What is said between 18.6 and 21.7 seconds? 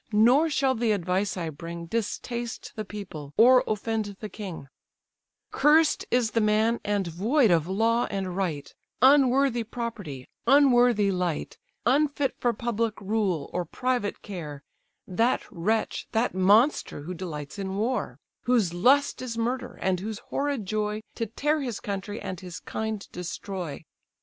lust is murder, and whose horrid joy, To tear